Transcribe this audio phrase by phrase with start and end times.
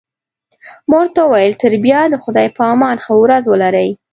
[0.89, 3.89] ما ورته وویل: تر بیا د خدای په امان، ښه ورځ ولرئ.